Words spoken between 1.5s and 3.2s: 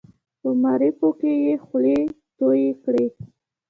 خولې تویې کړې.